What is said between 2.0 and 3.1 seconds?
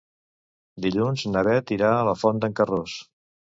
la Font d'en Carròs.